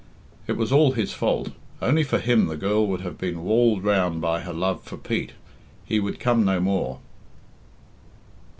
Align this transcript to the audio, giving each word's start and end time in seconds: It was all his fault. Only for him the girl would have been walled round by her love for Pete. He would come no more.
It 0.47 0.57
was 0.57 0.71
all 0.71 0.93
his 0.93 1.13
fault. 1.13 1.51
Only 1.79 2.03
for 2.03 2.17
him 2.17 2.47
the 2.47 2.57
girl 2.57 2.87
would 2.87 3.01
have 3.01 3.19
been 3.19 3.43
walled 3.43 3.83
round 3.83 4.19
by 4.19 4.39
her 4.39 4.51
love 4.51 4.81
for 4.81 4.97
Pete. 4.97 5.33
He 5.85 5.99
would 5.99 6.19
come 6.19 6.43
no 6.43 6.59
more. 6.59 7.01